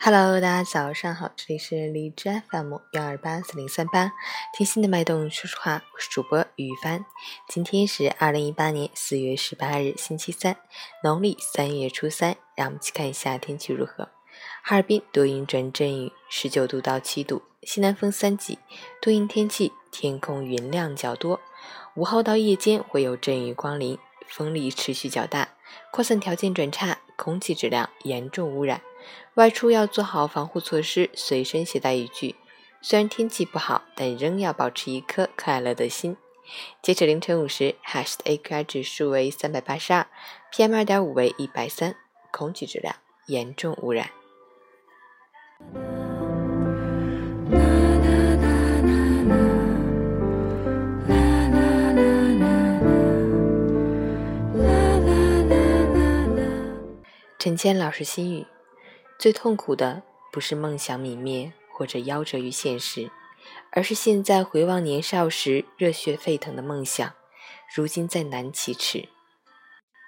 [0.00, 4.12] Hello，大家早上好，这里是荔枝 FM 幺二八四零三八，
[4.54, 7.04] 听心的脉动，说实话，我是主播雨帆。
[7.48, 10.56] 今天是二零一八年四月十八日，星期三，
[11.02, 12.36] 农历三月初三。
[12.54, 14.08] 让我们一起看一下天气如何。
[14.62, 18.60] 哈尔滨多云转阵雨，十九度到七度，西南风三级，
[19.02, 21.40] 多云天气，天空云量较多。
[21.94, 25.48] 午后到夜间会有阵雨光临，风力持续较大，
[25.90, 28.80] 扩散条件转差，空气质量严重污染。
[29.34, 32.34] 外出要做好防护措施，随身携带雨具。
[32.80, 36.16] 虽然天气不好，但仍要保持一颗快乐的心。
[36.80, 40.06] 截止凌晨五时，Hash 的 AQI 指数为三百八十二
[40.52, 41.96] ，PM 二点五为一百三，
[42.30, 42.94] 空气质量
[43.26, 44.10] 严重污染。
[57.38, 58.46] 陈谦老师心语。
[59.18, 63.10] 最痛苦的不是梦想泯灭或者夭折于现实，
[63.72, 67.12] 而是现在回望年少时热血沸腾的梦想，
[67.74, 69.08] 如今再难启齿。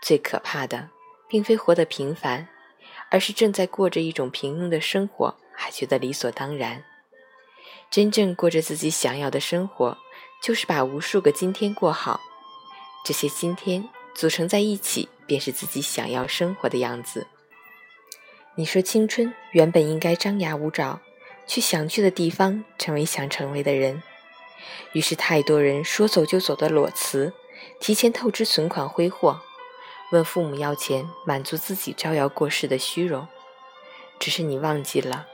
[0.00, 0.90] 最可怕的，
[1.28, 2.48] 并非活得平凡，
[3.10, 6.84] 而是正在过着一种平庸的生活，还觉得理所当然。
[7.90, 9.98] 真正过着自己想要的生活，
[10.40, 12.20] 就是把无数个今天过好，
[13.04, 17.26] 这些今天组成在一起，便是自己想要生活的样子。
[18.56, 21.00] 你说青春原本应该张牙舞爪，
[21.46, 24.02] 去想去的地方，成为想成为的人。
[24.92, 27.32] 于是太多人说走就走的裸辞，
[27.78, 29.40] 提前透支存款挥霍，
[30.10, 33.28] 问父母要钱满足自己招摇过市的虚荣。
[34.18, 35.26] 只是你忘记了，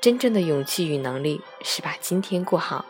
[0.00, 2.84] 真正的勇气与能力是把今天过好，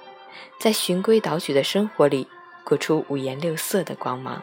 [0.58, 2.26] 在循规蹈矩的生活里
[2.64, 4.42] 过出五颜六色的光芒。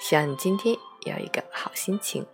[0.00, 2.26] 希望你今天有一个好心情。